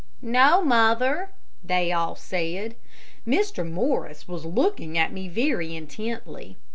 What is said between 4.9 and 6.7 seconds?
at me very intently.